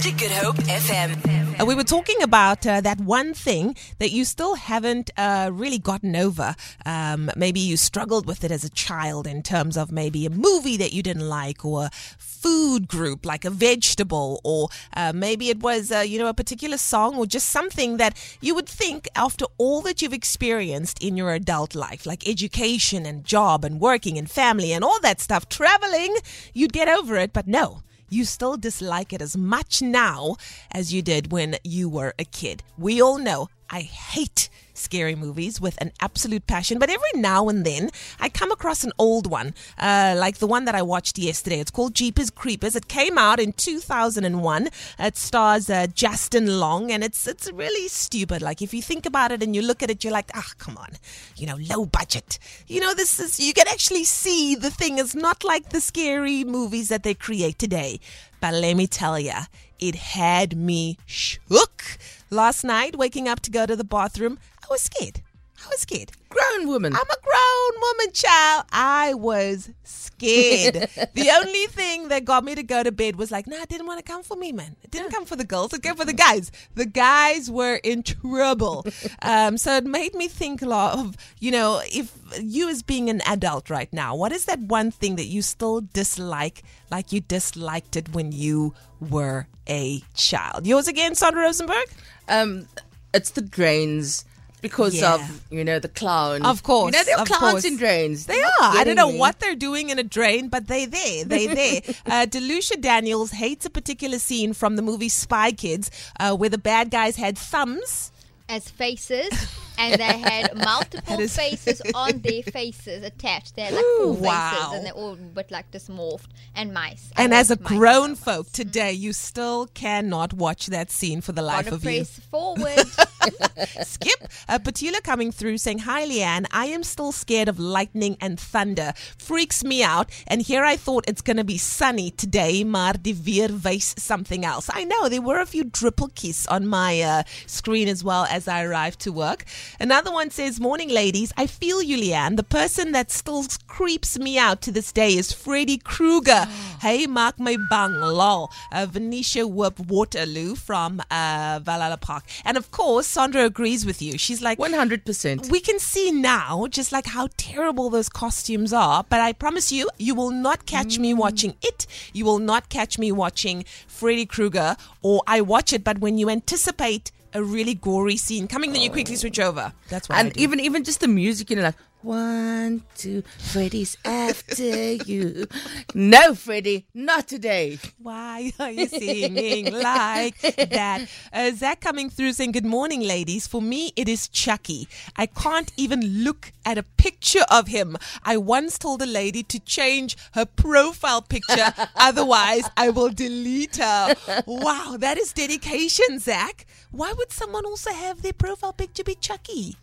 to 0.01 0.11
Good 0.11 0.31
Hope 0.31 0.55
FM. 0.55 1.48
Uh, 1.59 1.65
we 1.65 1.75
were 1.75 1.83
talking 1.83 2.21
about 2.21 2.65
uh, 2.65 2.79
that 2.79 3.01
one 3.01 3.33
thing 3.33 3.75
that 3.97 4.11
you 4.11 4.23
still 4.23 4.55
haven't 4.55 5.09
uh, 5.17 5.49
really 5.51 5.77
gotten 5.77 6.15
over. 6.15 6.55
Um, 6.85 7.29
maybe 7.35 7.59
you 7.59 7.75
struggled 7.75 8.25
with 8.25 8.45
it 8.45 8.51
as 8.51 8.63
a 8.63 8.69
child 8.69 9.27
in 9.27 9.43
terms 9.43 9.75
of 9.75 9.91
maybe 9.91 10.25
a 10.25 10.29
movie 10.29 10.77
that 10.77 10.93
you 10.93 11.03
didn't 11.03 11.27
like 11.27 11.65
or 11.65 11.85
a 11.85 11.89
food 12.17 12.87
group 12.87 13.25
like 13.25 13.43
a 13.43 13.49
vegetable 13.49 14.39
or 14.45 14.69
uh, 14.95 15.11
maybe 15.13 15.49
it 15.49 15.59
was 15.59 15.91
uh, 15.91 15.99
you 15.99 16.17
know 16.17 16.27
a 16.27 16.33
particular 16.33 16.77
song 16.77 17.17
or 17.17 17.25
just 17.25 17.49
something 17.49 17.97
that 17.97 18.15
you 18.39 18.55
would 18.55 18.69
think 18.69 19.09
after 19.13 19.43
all 19.57 19.81
that 19.81 20.01
you've 20.01 20.13
experienced 20.13 21.03
in 21.03 21.17
your 21.17 21.33
adult 21.33 21.75
life 21.75 22.05
like 22.05 22.25
education 22.25 23.05
and 23.05 23.25
job 23.25 23.65
and 23.65 23.81
working 23.81 24.17
and 24.17 24.31
family 24.31 24.71
and 24.71 24.85
all 24.85 25.01
that 25.01 25.19
stuff 25.19 25.49
traveling 25.49 26.15
you'd 26.53 26.71
get 26.71 26.87
over 26.87 27.17
it 27.17 27.33
but 27.33 27.45
no 27.45 27.81
you 28.09 28.25
still 28.25 28.57
dislike 28.57 29.13
it 29.13 29.21
as 29.21 29.37
much 29.37 29.81
now 29.81 30.35
as 30.71 30.93
you 30.93 31.01
did 31.01 31.31
when 31.31 31.55
you 31.63 31.89
were 31.89 32.13
a 32.19 32.25
kid. 32.25 32.63
We 32.77 33.01
all 33.01 33.17
know 33.17 33.49
I 33.69 33.81
hate 33.81 34.49
scary 34.73 35.13
movies 35.13 35.59
with 35.59 35.79
an 35.81 35.91
absolute 35.99 36.47
passion, 36.47 36.79
but 36.79 36.89
every 36.89 37.11
now 37.15 37.49
and 37.49 37.65
then 37.65 37.89
I 38.19 38.29
come 38.29 38.51
across 38.51 38.83
an 38.83 38.93
old 38.97 39.27
one, 39.27 39.53
uh, 39.77 40.15
like 40.17 40.37
the 40.37 40.47
one 40.47 40.65
that 40.65 40.75
I 40.75 40.81
watched 40.81 41.17
yesterday. 41.19 41.59
It's 41.59 41.69
called 41.69 41.93
Jeepers 41.93 42.29
Creepers. 42.29 42.75
It 42.75 42.87
came 42.87 43.17
out 43.17 43.39
in 43.39 43.53
2001. 43.53 44.69
It 44.97 45.17
stars 45.17 45.69
uh, 45.69 45.87
Justin 45.93 46.59
Long, 46.59 46.91
and 46.91 47.03
it's 47.03 47.27
it's 47.27 47.51
really 47.51 47.87
stupid. 47.87 48.41
Like 48.41 48.61
if 48.61 48.73
you 48.73 48.81
think 48.81 49.05
about 49.05 49.31
it 49.31 49.43
and 49.43 49.55
you 49.55 49.61
look 49.61 49.83
at 49.83 49.91
it, 49.91 50.03
you're 50.03 50.13
like, 50.13 50.31
ah, 50.33 50.51
come 50.57 50.77
on, 50.77 50.93
you 51.35 51.45
know, 51.45 51.57
low 51.69 51.85
budget. 51.85 52.39
You 52.67 52.81
know, 52.81 52.93
this 52.93 53.19
is 53.19 53.39
you 53.39 53.53
can 53.53 53.67
actually 53.67 54.05
see 54.05 54.55
the 54.55 54.71
thing 54.71 54.97
is 54.97 55.13
not 55.13 55.43
like 55.43 55.69
the 55.69 55.81
scary 55.81 56.43
movies 56.43 56.89
that 56.89 57.03
they 57.03 57.13
create 57.13 57.59
today. 57.59 57.99
But 58.41 58.53
let 58.53 58.75
me 58.75 58.87
tell 58.87 59.19
ya, 59.19 59.43
it 59.79 59.95
had 59.95 60.57
me 60.57 60.97
shook. 61.05 61.83
Last 62.31 62.63
night, 62.63 62.95
waking 62.95 63.27
up 63.27 63.39
to 63.41 63.49
go 63.49 63.65
to 63.65 63.75
the 63.75 63.83
bathroom, 63.83 64.37
I 64.63 64.67
was 64.69 64.81
scared. 64.81 65.21
I 65.63 65.67
was 65.69 65.81
scared. 65.81 66.11
Grown 66.29 66.67
woman. 66.67 66.93
I'm 66.93 67.01
a 67.01 67.21
grown 67.21 67.81
woman, 67.81 68.13
child. 68.13 68.65
I 68.71 69.13
was 69.13 69.69
scared. 69.83 70.73
the 71.13 71.31
only 71.37 71.65
thing 71.67 72.09
that 72.09 72.23
got 72.23 72.43
me 72.43 72.55
to 72.55 72.63
go 72.63 72.83
to 72.83 72.91
bed 72.91 73.15
was 73.15 73.31
like, 73.31 73.47
nah, 73.47 73.57
it 73.57 73.69
didn't 73.69 73.87
want 73.87 74.03
to 74.03 74.09
come 74.09 74.23
for 74.23 74.37
me, 74.37 74.51
man. 74.51 74.75
It 74.83 74.91
didn't 74.91 75.11
come 75.11 75.25
for 75.25 75.35
the 75.35 75.43
girls. 75.43 75.73
It 75.73 75.83
came 75.83 75.95
for 75.95 76.05
the 76.05 76.13
guys. 76.13 76.51
The 76.75 76.85
guys 76.85 77.49
were 77.49 77.75
in 77.75 78.03
trouble. 78.03 78.85
um, 79.21 79.57
so 79.57 79.75
it 79.75 79.85
made 79.85 80.13
me 80.13 80.27
think 80.27 80.61
a 80.61 80.67
lot 80.67 80.97
of, 80.97 81.17
you 81.39 81.51
know, 81.51 81.81
if 81.85 82.15
you 82.39 82.69
as 82.69 82.83
being 82.83 83.09
an 83.09 83.21
adult 83.25 83.69
right 83.69 83.91
now, 83.91 84.15
what 84.15 84.31
is 84.31 84.45
that 84.45 84.59
one 84.59 84.91
thing 84.91 85.15
that 85.17 85.25
you 85.25 85.41
still 85.41 85.81
dislike, 85.81 86.63
like 86.91 87.11
you 87.11 87.21
disliked 87.21 87.95
it 87.95 88.13
when 88.13 88.31
you 88.31 88.73
were 88.99 89.47
a 89.67 90.01
child? 90.13 90.67
Yours 90.67 90.87
again, 90.87 91.15
Sandra 91.15 91.43
Rosenberg? 91.43 91.87
Um, 92.27 92.67
it's 93.13 93.31
the 93.31 93.41
drains 93.41 94.25
because 94.61 94.95
Yeah. 94.95 95.15
of 95.15 95.41
you 95.51 95.63
know 95.63 95.79
the 95.79 95.87
clowns. 95.89 96.45
Of 96.45 96.63
course, 96.63 96.93
you 96.93 96.99
know 96.99 97.03
there 97.05 97.19
are 97.19 97.25
clowns 97.25 97.51
course. 97.51 97.65
in 97.65 97.77
drains. 97.77 98.25
They 98.25 98.41
are. 98.41 98.51
I 98.61 98.83
don't 98.83 98.95
know 98.95 99.11
me. 99.11 99.17
what 99.19 99.39
they're 99.39 99.55
doing 99.55 99.89
in 99.89 99.99
a 99.99 100.03
drain, 100.03 100.49
but 100.49 100.67
they 100.67 100.85
there. 100.85 101.23
They 101.25 101.47
there. 101.47 101.81
uh, 102.05 102.25
Delucia 102.25 102.79
Daniels 102.79 103.31
hates 103.31 103.65
a 103.65 103.69
particular 103.69 104.19
scene 104.19 104.53
from 104.53 104.75
the 104.75 104.81
movie 104.81 105.09
Spy 105.09 105.51
Kids, 105.51 105.89
uh, 106.19 106.35
where 106.35 106.49
the 106.49 106.57
bad 106.57 106.91
guys 106.91 107.15
had 107.15 107.37
thumbs. 107.37 108.11
as 108.49 108.67
faces, 108.67 109.29
and 109.77 109.93
they 110.01 110.17
had 110.17 110.55
multiple 110.57 111.17
That 111.17 111.19
is- 111.19 111.35
faces 111.35 111.81
on 111.93 112.21
their 112.21 112.41
faces 112.41 113.03
attached. 113.03 113.55
They 113.55 113.61
had 113.61 113.73
like 113.75 113.85
four 113.99 114.13
Wow. 114.13 114.51
faces, 114.55 114.73
and 114.73 114.85
they're 114.87 114.93
all 114.93 115.15
but 115.35 115.51
like 115.51 115.69
dysmorphed 115.69 116.29
and 116.55 116.73
mice. 116.73 117.11
And 117.15 117.31
as 117.31 117.51
a 117.51 117.55
grown 117.57 118.15
so 118.15 118.31
much. 118.31 118.37
folk 118.37 118.51
today, 118.51 118.91
you 118.93 119.13
still 119.13 119.67
cannot 119.75 120.33
watch 120.33 120.65
that 120.67 120.89
scene 120.89 121.21
for 121.21 121.31
the 121.31 121.43
life 121.43 121.65
Gotta 121.65 121.75
of 121.75 121.85
you. 121.85 121.99
press 121.99 122.19
forward. 122.31 122.85
Skip, 123.83 124.27
uh, 124.47 124.59
Patula 124.59 125.03
coming 125.03 125.31
through 125.31 125.57
saying, 125.57 125.79
Hi, 125.79 126.05
Leigh-Anne. 126.05 126.47
I 126.51 126.67
am 126.67 126.83
still 126.83 127.11
scared 127.11 127.49
of 127.49 127.59
lightning 127.59 128.17
and 128.21 128.39
thunder. 128.39 128.93
Freaks 129.17 129.63
me 129.63 129.83
out. 129.83 130.09
And 130.27 130.41
here 130.41 130.63
I 130.63 130.75
thought 130.75 131.05
it's 131.07 131.21
going 131.21 131.37
to 131.37 131.43
be 131.43 131.57
sunny 131.57 132.11
today, 132.11 132.63
maar 132.63 132.93
die 133.01 133.13
weer 133.13 133.49
wys 133.49 133.95
something 133.97 134.45
else. 134.45 134.69
I 134.73 134.83
know 134.85 135.09
there 135.09 135.21
were 135.21 135.39
a 135.39 135.45
few 135.45 135.65
drippeltjies 135.65 136.49
on 136.49 136.67
my 136.67 137.01
uh, 137.01 137.23
screen 137.45 137.87
as 137.87 138.03
well 138.03 138.25
as 138.29 138.47
I 138.47 138.63
arrived 138.63 138.99
to 139.01 139.11
work. 139.11 139.45
Another 139.79 140.11
one 140.11 140.29
says, 140.29 140.59
Morning, 140.59 140.89
ladies. 140.89 141.33
I 141.37 141.47
feel 141.47 141.81
you, 141.81 141.97
Leigh-Anne. 141.97 142.35
The 142.37 142.43
person 142.43 142.91
that 142.93 143.11
still 143.11 143.45
creeps 143.67 144.17
me 144.17 144.37
out 144.37 144.61
to 144.61 144.71
this 144.71 144.91
day 144.91 145.15
is 145.15 145.31
Freddy 145.31 145.77
Krueger. 145.77 146.45
hey, 146.81 147.05
Mark, 147.05 147.39
my 147.39 147.57
bang, 147.69 147.93
lol. 147.99 148.51
Uh, 148.71 148.85
Venetia 148.85 149.47
Whoop 149.47 149.79
Waterloo 149.79 150.55
from 150.55 151.01
uh, 151.11 151.59
Valhalla 151.61 151.97
Park. 151.97 152.23
And 152.45 152.57
of 152.57 152.71
course, 152.71 153.08
Sandra 153.09 153.43
agrees 153.45 153.85
with 153.85 154.01
you. 154.01 154.17
She's 154.17 154.41
like, 154.41 154.59
One 154.59 154.73
hundred 154.73 155.03
percent. 155.03 155.49
we 155.49 155.59
can 155.59 155.79
see 155.79 156.11
now 156.11 156.67
just 156.67 156.91
like 156.91 157.07
how 157.07 157.27
terrible 157.37 157.89
those 157.89 158.07
costumes 158.07 158.71
are. 158.71 159.03
But 159.09 159.19
I 159.19 159.33
promise 159.33 159.71
you, 159.71 159.89
you 159.97 160.13
will 160.15 160.31
not 160.31 160.65
catch 160.65 160.99
me 160.99 161.13
mm. 161.13 161.17
watching 161.17 161.55
it. 161.63 161.87
You 162.13 162.25
will 162.25 162.39
not 162.39 162.69
catch 162.69 162.99
me 162.99 163.11
watching 163.11 163.65
Freddy 163.87 164.25
Krueger, 164.25 164.75
or 165.01 165.23
I 165.25 165.41
watch 165.41 165.73
it, 165.73 165.83
but 165.83 165.99
when 165.99 166.17
you 166.17 166.29
anticipate 166.29 167.11
a 167.33 167.43
really 167.43 167.75
gory 167.75 168.17
scene 168.17 168.47
coming, 168.47 168.73
then 168.73 168.81
you 168.81 168.89
quickly 168.89 169.15
switch 169.15 169.39
over. 169.39 169.73
That's 169.89 170.09
what 170.09 170.17
I 170.17 170.21
And 170.21 170.37
even 170.37 170.59
even 170.59 170.83
just 170.83 170.99
the 170.99 171.07
music, 171.07 171.49
you 171.49 171.55
know, 171.55 171.63
like 171.63 171.75
one, 172.01 172.83
two, 172.95 173.23
Freddy's 173.37 173.97
after 174.05 174.93
you. 174.93 175.47
No, 175.93 176.33
Freddy, 176.33 176.87
not 176.93 177.27
today. 177.27 177.77
Why 178.01 178.53
are 178.59 178.71
you 178.71 178.87
singing 178.87 179.73
like 179.73 180.39
that? 180.41 181.07
Uh, 181.33 181.51
Zach 181.51 181.81
coming 181.81 182.09
through 182.09 182.33
saying, 182.33 182.53
Good 182.53 182.65
morning, 182.65 183.01
ladies. 183.01 183.47
For 183.47 183.61
me, 183.61 183.91
it 183.95 184.07
is 184.07 184.27
Chucky. 184.29 184.87
I 185.17 185.25
can't 185.25 185.71
even 185.75 186.23
look 186.23 186.53
at 186.65 186.77
a 186.77 186.83
picture 186.83 187.45
of 187.51 187.67
him. 187.67 187.97
I 188.23 188.37
once 188.37 188.77
told 188.77 189.01
a 189.01 189.05
lady 189.05 189.43
to 189.43 189.59
change 189.59 190.15
her 190.33 190.45
profile 190.45 191.21
picture, 191.21 191.73
otherwise, 191.95 192.63
I 192.77 192.89
will 192.89 193.09
delete 193.09 193.77
her. 193.77 194.15
Wow, 194.45 194.95
that 194.99 195.17
is 195.17 195.33
dedication, 195.33 196.19
Zach. 196.19 196.65
Why 196.91 197.13
would 197.17 197.31
someone 197.31 197.65
also 197.65 197.91
have 197.91 198.21
their 198.21 198.33
profile 198.33 198.73
picture 198.73 199.03
be 199.03 199.15
Chucky? 199.15 199.75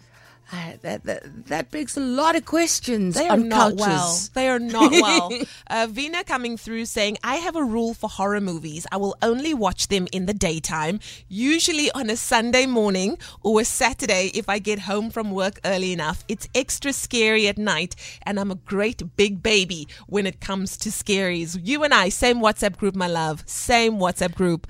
That, 0.53 1.03
that 1.05 1.47
that 1.49 1.71
begs 1.73 1.97
a 1.97 2.01
lot 2.01 2.37
of 2.37 2.45
questions 2.45 3.17
They 3.17 3.27
are 3.29 3.37
not 3.37 3.77
couches. 3.77 3.81
well. 3.81 4.19
They 4.35 4.49
are 4.49 4.59
not 4.61 4.93
well. 4.93 5.33
Uh, 5.69 5.89
Vina 5.91 6.23
coming 6.23 6.57
through 6.57 6.85
saying, 6.87 7.19
I 7.25 7.37
have 7.37 7.57
a 7.57 7.65
rule 7.65 7.93
for 7.93 8.09
horror 8.09 8.41
movies. 8.41 8.87
I 8.93 8.97
will 8.99 9.17
only 9.21 9.53
watch 9.53 9.89
them 9.89 10.07
in 10.13 10.27
the 10.27 10.33
daytime, 10.35 11.01
usually 11.29 11.91
on 11.91 12.09
a 12.09 12.17
Sunday 12.17 12.67
morning 12.67 13.19
or 13.43 13.61
a 13.61 13.65
Saturday 13.65 14.31
if 14.35 14.49
I 14.49 14.61
get 14.61 14.79
home 14.81 15.11
from 15.11 15.33
work 15.33 15.59
early 15.65 15.93
enough. 15.93 16.25
It's 16.29 16.49
extra 16.55 16.93
scary 16.93 17.49
at 17.49 17.59
night, 17.59 17.97
and 18.23 18.39
I'm 18.39 18.53
a 18.53 18.55
great 18.55 19.17
big 19.17 19.43
baby 19.43 19.89
when 20.07 20.25
it 20.27 20.41
comes 20.41 20.77
to 20.79 20.91
scaries. 20.91 21.59
You 21.61 21.83
and 21.83 21.93
I, 21.93 22.09
same 22.09 22.39
WhatsApp 22.41 22.77
group, 22.77 22.95
my 22.95 23.09
love. 23.09 23.43
Same 23.47 23.95
WhatsApp 23.95 24.35
group. 24.37 24.69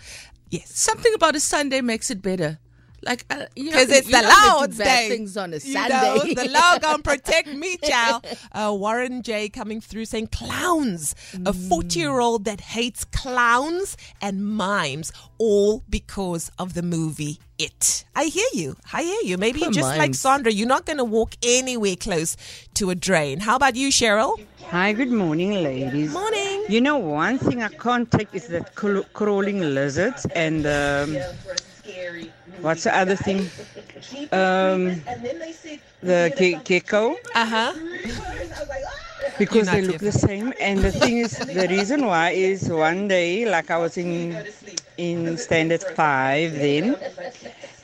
Yes. 0.48 0.70
Something 0.72 1.12
about 1.14 1.36
a 1.36 1.40
Sunday 1.40 1.82
makes 1.82 2.10
it 2.10 2.22
better. 2.22 2.58
Like 3.02 3.24
uh, 3.30 3.46
you 3.54 3.64
know, 3.66 3.70
Because 3.72 3.90
it's 3.90 4.06
the 4.10 4.20
not 4.22 4.56
Lord's 4.56 4.78
day. 4.78 5.08
Things 5.08 5.36
on 5.36 5.52
a 5.52 5.56
You 5.56 5.60
Sunday. 5.60 5.88
know, 5.94 6.18
the 6.34 6.48
Lord 6.60 6.82
gonna 6.82 7.02
protect 7.02 7.48
me, 7.48 7.76
child. 7.84 8.24
Uh, 8.52 8.74
Warren 8.76 9.22
J 9.22 9.48
coming 9.48 9.80
through 9.80 10.06
saying 10.06 10.28
clowns. 10.28 11.14
A 11.34 11.52
Mm. 11.52 11.68
40 11.68 11.98
year 11.98 12.18
old 12.20 12.44
that 12.46 12.60
hates 12.60 13.04
clowns 13.04 13.96
and 14.20 14.44
mimes, 14.44 15.12
all 15.38 15.82
because 15.88 16.50
of 16.58 16.74
the 16.74 16.82
movie 16.82 17.38
It. 17.58 18.04
I 18.14 18.24
hear 18.24 18.48
you. 18.52 18.76
I 18.92 19.02
hear 19.02 19.20
you. 19.22 19.38
Maybe 19.38 19.60
Poor 19.60 19.70
just 19.70 19.96
like. 19.96 20.14
Sandra, 20.14 20.50
you're 20.52 20.66
not 20.68 20.84
gonna 20.86 21.04
walk 21.04 21.36
anywhere 21.42 21.96
close 21.96 22.36
to 22.74 22.90
a 22.90 22.94
drain. 22.94 23.40
How 23.40 23.56
about 23.56 23.76
you, 23.76 23.88
Cheryl? 23.88 24.38
Hi, 24.70 24.92
good 24.94 25.12
morning, 25.12 25.52
ladies. 25.62 26.12
Morning. 26.12 26.64
You 26.68 26.80
know, 26.80 26.98
one 26.98 27.38
thing 27.38 27.62
I 27.62 27.68
can't 27.68 28.10
take 28.10 28.28
is 28.34 28.48
that 28.48 28.74
crawling 28.74 29.60
lizards 29.74 30.26
and 30.34 30.66
um, 30.66 31.16
what's 32.60 32.84
the 32.84 32.96
other 32.96 33.16
thing? 33.16 33.50
Um, 34.32 35.02
the 36.02 36.32
ge- 36.34 36.62
gecko 36.64 37.16
Uh 37.34 37.46
huh. 37.46 37.72
because 39.38 39.70
they 39.70 39.82
look 39.82 39.98
the 39.98 40.12
same. 40.12 40.52
And 40.60 40.84
the 40.84 40.92
thing 40.92 41.18
is, 41.18 41.38
the 41.50 41.66
reason 41.68 42.06
why 42.06 42.30
is 42.30 42.68
one 42.68 43.08
day, 43.08 43.44
like 43.46 43.70
I 43.70 43.78
was 43.78 43.96
in 43.96 44.46
in 44.96 45.36
standard 45.38 45.82
five 45.82 46.54
then, 46.58 46.96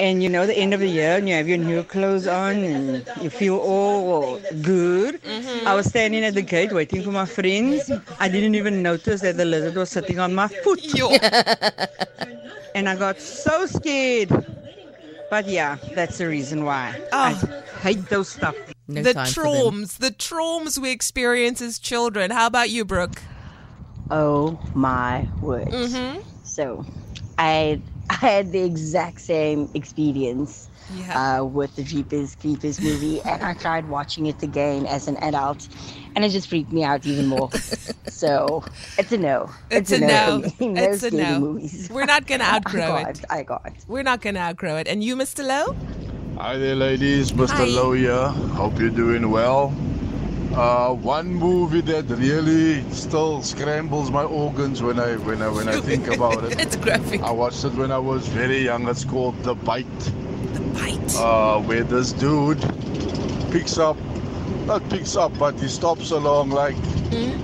and 0.00 0.22
you 0.22 0.28
know 0.28 0.46
the 0.46 0.56
end 0.56 0.74
of 0.74 0.80
the 0.80 0.88
year, 0.88 1.16
and 1.16 1.28
you 1.28 1.34
have 1.34 1.48
your 1.48 1.58
new 1.58 1.82
clothes 1.84 2.26
on, 2.26 2.64
and 2.64 3.04
you 3.16 3.30
feel 3.30 3.56
all 3.58 4.40
good. 4.62 5.20
I 5.64 5.74
was 5.74 5.86
standing 5.86 6.24
at 6.24 6.34
the 6.34 6.42
gate 6.42 6.72
waiting 6.72 7.02
for 7.02 7.10
my 7.12 7.26
friends. 7.26 7.90
I 8.18 8.28
didn't 8.28 8.54
even 8.54 8.82
notice 8.82 9.20
that 9.22 9.36
the 9.36 9.44
lizard 9.44 9.76
was 9.76 9.90
sitting 9.90 10.18
on 10.18 10.34
my 10.34 10.48
foot, 10.48 10.94
and 12.74 12.88
I 12.88 12.96
got 12.96 13.20
so 13.20 13.66
scared. 13.66 14.30
But 15.32 15.48
yeah, 15.48 15.78
that's 15.94 16.18
the 16.18 16.28
reason 16.28 16.66
why. 16.66 16.94
I 17.10 17.32
hate 17.80 18.06
those 18.10 18.28
stuff. 18.28 18.54
No 18.86 19.02
the 19.02 19.14
time 19.14 19.32
for 19.32 19.44
them. 19.44 19.84
traumas, 19.84 19.96
the 19.96 20.10
traumas 20.10 20.76
we 20.76 20.90
experience 20.90 21.62
as 21.62 21.78
children. 21.78 22.30
How 22.30 22.46
about 22.46 22.68
you, 22.68 22.84
Brooke? 22.84 23.22
Oh 24.10 24.60
my 24.74 25.26
word. 25.40 25.68
Mm-hmm. 25.68 26.20
So 26.44 26.84
I 27.38 27.80
I 28.10 28.14
had 28.14 28.52
the 28.52 28.60
exact 28.62 29.20
same 29.20 29.68
experience 29.74 30.68
Yeah. 30.94 31.38
uh, 31.40 31.44
with 31.44 31.74
the 31.76 31.82
Jeepers 31.84 32.34
Creepers 32.36 32.80
movie 32.80 33.20
and 33.22 33.42
I 33.42 33.54
tried 33.54 33.88
watching 33.88 34.26
it 34.26 34.42
again 34.42 34.84
as 34.86 35.08
an 35.08 35.16
adult 35.18 35.66
and 36.14 36.24
it 36.24 36.30
just 36.30 36.48
freaked 36.48 36.72
me 36.72 36.84
out 36.84 37.06
even 37.06 37.26
more. 37.26 37.50
so 38.08 38.64
it's 38.98 39.12
a 39.12 39.18
no. 39.18 39.48
It's, 39.70 39.90
a 39.92 39.98
no. 40.00 40.38
no 40.38 40.50
It's 40.60 41.02
a 41.02 41.10
no. 41.10 41.40
movies. 41.40 41.88
We're 41.90 42.04
not 42.04 42.26
gonna 42.26 42.44
I 42.52 42.56
outgrow 42.56 42.96
it. 42.96 43.04
can't. 43.04 43.24
I 43.30 43.44
can't. 43.44 43.76
We're 43.88 44.02
not 44.02 44.20
gonna 44.20 44.40
outgrow 44.40 44.76
it. 44.76 44.88
And 44.88 45.02
you, 45.02 45.16
Mr. 45.16 45.46
Lowe? 45.46 45.74
Hi 46.38 46.58
there, 46.58 46.74
ladies. 46.76 47.32
Mr. 47.32 47.50
Hi. 47.50 47.64
Lowe 47.64 47.92
here. 47.92 48.28
Hope 48.56 48.78
you're 48.78 48.90
doing 48.90 49.30
well. 49.30 49.72
Uh, 50.54 50.92
one 50.92 51.32
movie 51.34 51.80
that 51.80 52.04
really 52.10 52.82
still 52.90 53.42
scrambles 53.42 54.10
my 54.10 54.22
organs 54.22 54.82
when 54.82 54.98
I 55.00 55.16
when 55.16 55.40
I 55.40 55.48
when 55.48 55.66
I 55.68 55.80
think 55.88 56.08
about 56.08 56.44
it. 56.44 56.60
It's 56.60 56.76
graphic. 56.76 57.22
I 57.22 57.30
watched 57.30 57.64
it 57.64 57.72
when 57.72 57.90
I 57.90 57.98
was 57.98 58.28
very 58.28 58.58
young. 58.64 58.86
It's 58.88 59.04
called 59.04 59.42
The 59.44 59.54
Bite, 59.54 59.86
The 60.52 60.60
Bite. 60.74 61.16
uh, 61.16 61.58
where 61.60 61.84
this 61.84 62.12
dude 62.12 62.60
picks 63.50 63.78
up, 63.78 63.96
not 64.66 64.86
picks 64.90 65.16
up, 65.16 65.32
but 65.38 65.54
he 65.58 65.68
stops 65.68 66.10
along 66.10 66.50
like 66.50 66.76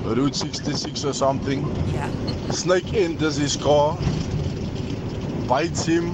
Route 0.04 0.34
66 0.36 1.04
or 1.06 1.14
something. 1.14 1.64
Yeah. 1.94 2.10
Snake 2.50 2.92
enters 2.92 3.36
his 3.36 3.56
car, 3.56 3.96
bites 5.46 5.86
him, 5.86 6.12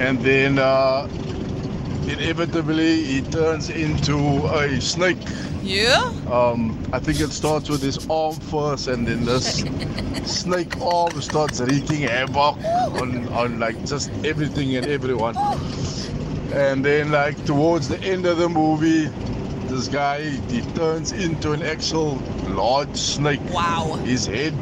and 0.00 0.18
then 0.20 0.58
uh, 0.58 1.06
inevitably 2.08 3.02
he 3.02 3.22
turns 3.22 3.70
into 3.70 4.16
a 4.46 4.80
snake. 4.80 5.18
Yeah. 5.62 6.12
Um, 6.30 6.78
I 6.92 6.98
think 6.98 7.20
it 7.20 7.30
starts 7.30 7.68
with 7.68 7.82
his 7.82 8.08
arm 8.10 8.34
first, 8.36 8.88
and 8.88 9.06
then 9.06 9.24
this 9.24 9.64
snake 10.24 10.80
arm 10.80 11.20
starts 11.22 11.60
wreaking 11.60 12.02
havoc 12.02 12.56
on, 13.00 13.28
on 13.28 13.58
like 13.58 13.84
just 13.86 14.10
everything 14.24 14.76
and 14.76 14.86
everyone. 14.86 15.36
And 16.52 16.84
then, 16.84 17.10
like 17.10 17.42
towards 17.46 17.88
the 17.88 17.98
end 18.00 18.26
of 18.26 18.38
the 18.38 18.48
movie, 18.48 19.06
this 19.66 19.88
guy 19.88 20.20
he 20.20 20.60
turns 20.74 21.12
into 21.12 21.52
an 21.52 21.62
actual 21.62 22.16
large 22.48 22.96
snake. 22.96 23.40
Wow. 23.50 23.94
His 24.04 24.26
head, 24.26 24.54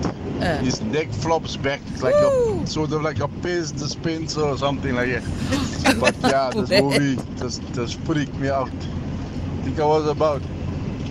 Uh. 0.43 0.59
his 0.59 0.81
neck 0.83 1.09
flops 1.11 1.57
back 1.57 1.81
like 2.01 2.15
a 2.15 2.67
sort 2.67 2.93
of 2.93 3.03
like 3.03 3.21
a 3.21 3.29
Pez 3.29 3.77
dispenser 3.77 4.43
or 4.43 4.59
something 4.59 4.95
like 4.95 5.11
that. 5.11 5.97
but 6.01 6.15
yeah, 6.23 6.51
this 6.51 6.71
movie 6.83 7.17
just 7.37 7.63
just 7.73 8.01
freaked 8.01 8.35
me 8.35 8.49
out. 8.49 8.69
I 8.71 9.65
think 9.65 9.79
I 9.79 9.85
was 9.85 10.09
about 10.09 10.43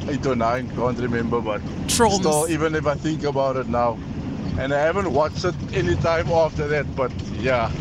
eight 0.10 0.26
or 0.26 0.36
nine, 0.36 0.70
can't 0.76 0.98
remember, 1.00 1.40
but 1.42 1.62
Traumas. 1.88 2.20
still, 2.20 2.48
even 2.50 2.76
if 2.76 2.86
I 2.86 2.96
think 2.96 3.24
about 3.24 3.56
it 3.56 3.68
now, 3.68 3.98
and 4.60 4.74
I 4.74 4.80
haven't 4.80 5.12
watched 5.12 5.46
it 5.46 5.56
any 5.74 5.96
time 5.96 6.28
after 6.30 6.68
that, 6.68 6.94
but 6.96 7.12
yeah, 7.40 7.72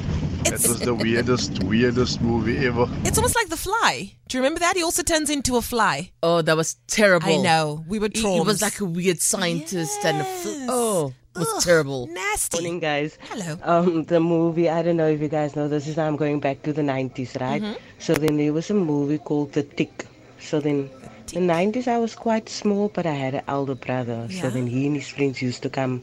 It's- 0.46 0.64
it 0.64 0.68
was 0.68 0.80
the 0.80 0.94
weirdest, 0.94 1.62
weirdest 1.64 2.20
movie 2.20 2.58
ever. 2.66 2.86
It's 3.04 3.18
almost 3.18 3.36
like 3.36 3.48
the 3.48 3.56
fly. 3.56 4.12
Do 4.28 4.36
you 4.36 4.42
remember 4.42 4.60
that? 4.60 4.76
He 4.76 4.82
also 4.82 5.02
turns 5.02 5.30
into 5.30 5.56
a 5.56 5.62
fly. 5.62 6.10
Oh, 6.22 6.42
that 6.42 6.56
was 6.56 6.76
terrible. 6.86 7.28
I 7.28 7.36
know. 7.42 7.84
We 7.88 7.98
were 7.98 8.08
He, 8.12 8.22
traumas. 8.22 8.34
he 8.34 8.40
was 8.40 8.62
like 8.62 8.80
a 8.80 8.84
weird 8.84 9.20
scientist 9.20 10.04
and 10.04 10.20
a 10.22 10.24
fl- 10.24 10.66
oh, 10.68 11.14
it 11.36 11.38
was 11.38 11.48
Ugh, 11.56 11.62
terrible. 11.62 12.06
Nasty. 12.08 12.56
Morning 12.56 12.80
guys. 12.80 13.16
Hello. 13.30 13.58
Um, 13.62 14.04
the 14.04 14.20
movie, 14.20 14.68
I 14.68 14.82
don't 14.82 14.96
know 14.96 15.08
if 15.08 15.20
you 15.20 15.28
guys 15.28 15.54
know 15.56 15.68
this 15.68 15.86
is 15.86 15.98
I'm 15.98 16.16
going 16.16 16.40
back 16.40 16.62
to 16.64 16.72
the 16.72 16.82
90s, 16.82 17.40
right? 17.40 17.62
Mm-hmm. 17.62 17.74
So 17.98 18.14
then 18.14 18.36
there 18.36 18.52
was 18.52 18.70
a 18.70 18.74
movie 18.74 19.18
called 19.18 19.52
The 19.52 19.62
Tick. 19.62 20.06
So 20.40 20.58
then 20.60 20.90
in 21.32 21.46
the 21.46 21.52
90s 21.52 21.86
I 21.86 21.98
was 21.98 22.14
quite 22.14 22.48
small, 22.48 22.88
but 22.88 23.06
I 23.06 23.12
had 23.14 23.34
an 23.34 23.42
elder 23.46 23.74
brother. 23.76 24.26
Yeah. 24.30 24.42
So 24.42 24.50
then 24.50 24.66
he 24.66 24.86
and 24.86 24.96
his 24.96 25.08
friends 25.08 25.40
used 25.42 25.62
to 25.62 25.70
come 25.70 26.02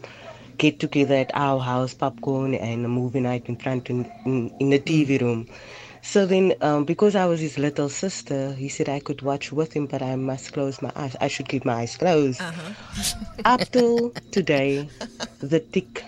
get 0.58 0.80
together 0.80 1.16
at 1.16 1.32
our 1.34 1.60
house, 1.60 1.94
popcorn 1.94 2.56
and 2.56 2.86
a 2.86 2.88
movie 2.88 3.20
night 3.20 3.46
in 3.48 3.56
front 3.56 3.90
in, 3.90 4.12
in, 4.26 4.52
in 4.60 4.70
the 4.70 4.80
TV 4.80 5.18
mm. 5.18 5.22
room. 5.22 5.48
So 6.02 6.26
then, 6.26 6.54
um, 6.62 6.86
because 6.86 7.16
I 7.16 7.26
was 7.26 7.42
his 7.42 7.58
little 7.58 7.90
sister, 7.90 8.54
he 8.54 8.70
said 8.70 8.88
I 8.88 9.00
could 9.00 9.22
watch 9.22 9.52
with 9.52 9.74
him, 9.74 9.88
but 9.88 10.02
I 10.02 10.16
must 10.16 10.54
close 10.54 10.82
my 10.82 10.92
eyes. 10.96 11.16
I 11.20 11.28
should 11.28 11.50
keep 11.50 11.66
my 11.66 11.74
eyes 11.74 11.98
closed. 11.98 12.40
Uh-huh. 12.40 13.24
Up 13.44 13.60
till 13.72 14.12
today, 14.32 14.88
the 15.40 15.60
tick 15.60 16.04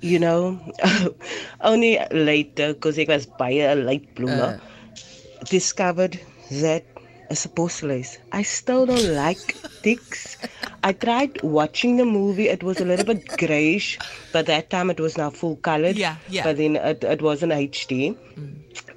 you 0.00 0.18
know, 0.18 0.58
only 1.60 1.98
later, 2.10 2.72
because 2.74 2.98
ik 2.98 3.08
was 3.08 3.26
by 3.26 3.50
a 3.50 3.74
late 3.74 4.14
bloomer, 4.14 4.60
uh. 4.60 5.44
discovered 5.44 6.18
that 6.50 6.84
it's 7.30 7.44
a 7.44 7.48
porcelain. 7.48 8.04
I 8.32 8.42
still 8.42 8.86
don't 8.86 9.14
like 9.14 9.56
ticks. 9.82 10.36
I 10.82 10.92
tried 10.92 11.40
watching 11.42 11.96
the 11.96 12.04
movie. 12.04 12.48
It 12.48 12.62
was 12.62 12.80
a 12.80 12.84
little 12.84 13.04
bit 13.04 13.26
grayish, 13.38 13.98
but 14.32 14.46
that 14.46 14.70
time 14.70 14.90
it 14.90 14.98
was 14.98 15.16
now 15.16 15.30
full 15.30 15.56
colored. 15.56 15.96
Yeah, 15.96 16.16
yeah. 16.28 16.42
But 16.42 16.56
then 16.56 16.76
it, 16.76 17.04
it 17.04 17.22
wasn't 17.22 17.52
HD. 17.52 18.16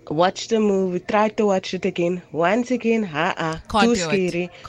Watched 0.09 0.49
the 0.49 0.59
movie, 0.59 0.99
tried 0.99 1.37
to 1.37 1.45
watch 1.45 1.73
it 1.73 1.85
again. 1.85 2.21
Once 2.31 2.71
again, 2.71 3.03
ha 3.03 3.33
Can't 3.69 3.85
too 3.85 3.95
scary. 3.95 4.45
It. 4.45 4.63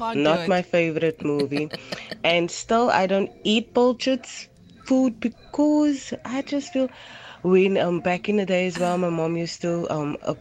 my 0.48 0.62
favorite 0.62 1.24
movie. 1.24 1.70
and 2.24 2.50
still, 2.50 2.90
I 2.90 3.06
don't 3.06 3.30
eat 3.44 3.74
pilchards 3.74 4.48
food 4.84 5.18
because 5.20 6.12
I 6.24 6.42
just 6.42 6.72
feel 6.72 6.90
when 7.42 7.76
um 7.78 8.00
back 8.00 8.28
in 8.28 8.36
the 8.36 8.46
day 8.46 8.66
as 8.66 8.78
well, 8.78 8.98
my 8.98 9.10
mom 9.10 9.36
used 9.36 9.60
to 9.62 9.90
um 9.90 10.16
a, 10.22 10.36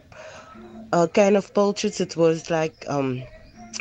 a 0.94 1.06
can 1.08 1.36
of 1.36 1.52
pilchards. 1.54 2.00
It 2.06 2.16
was 2.16 2.50
like 2.50 2.84
um 2.88 3.10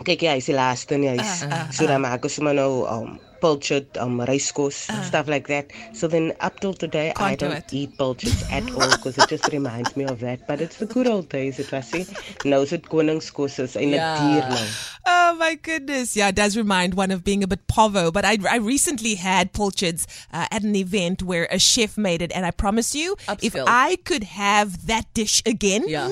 kyk 0.08 0.24
jy, 0.26 0.32
hy's 0.40 0.48
die 0.50 0.58
laaste 0.58 0.96
in 0.98 1.06
die 1.06 1.14
huis. 1.20 1.44
so 1.78 1.86
dan 1.92 2.02
maak 2.08 2.26
ons 2.30 2.40
maar 2.48 2.58
nou 2.58 2.72
um 2.96 3.20
pilchard 3.44 3.98
um 4.00 4.22
ryskos 4.30 4.78
stuff 5.10 5.28
like 5.28 5.48
that. 5.52 5.72
So 6.00 6.08
then 6.08 6.32
up 6.40 6.60
till 6.64 6.74
today 6.74 7.10
I 7.12 7.14
Can't 7.36 7.40
do 7.42 7.46
don't 7.50 7.58
it. 7.60 7.74
eat 7.80 7.98
pilchards 8.00 8.44
at 8.60 8.64
all 8.72 8.90
because 8.96 9.18
it 9.20 9.28
just 9.34 9.52
reminds 9.52 9.98
me 10.00 10.06
of 10.14 10.22
that. 10.26 10.48
But 10.48 10.62
it's 10.66 10.78
the 10.84 10.88
good 10.88 11.08
old 11.12 11.28
days 11.34 11.60
it 11.60 11.70
was 11.76 11.86
see. 11.92 12.06
Nou 12.46 12.62
is 12.64 12.72
dit 12.74 12.88
koningskos 12.94 13.60
is 13.66 13.76
en 13.76 13.92
'n 13.92 14.00
Ja. 14.00 14.10
dier 14.22 14.48
nou. 14.56 14.66
Oh 15.06 15.36
my 15.44 15.56
goodness. 15.70 16.16
Yeah, 16.16 16.30
it 16.32 16.36
does 16.40 16.56
remind 16.56 16.96
one 17.04 17.12
of 17.12 17.24
being 17.24 17.44
a 17.44 17.48
bit 17.48 17.68
povo. 17.68 18.12
But 18.12 18.24
I, 18.26 18.38
I 18.50 18.58
recently 18.64 19.16
had 19.16 19.52
pilchards 19.52 20.08
uh, 20.32 20.48
at 20.50 20.64
an 20.64 20.76
event 20.76 21.22
where 21.22 21.46
a 21.52 21.60
chef 21.60 21.98
made 21.98 22.22
it. 22.24 22.32
And 22.34 22.46
I 22.46 22.52
promise 22.52 22.96
you, 22.96 23.16
if 23.42 23.56
I 23.68 23.98
could 24.06 24.24
have 24.40 24.88
that 24.88 25.06
dish 25.14 25.42
again, 25.46 25.84
Yeah. 25.88 26.10